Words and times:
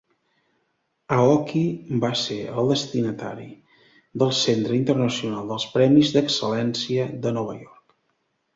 Aoki 1.17 1.61
va 2.05 2.09
ser 2.21 2.37
el 2.61 2.71
destinatari 2.71 3.47
del 4.23 4.33
Centre 4.39 4.77
Internacional 4.81 5.53
dels 5.55 5.69
Premis 5.77 6.17
d'Excel·lència 6.19 7.09
de 7.27 7.39
Nova 7.41 7.57
York. 7.63 7.99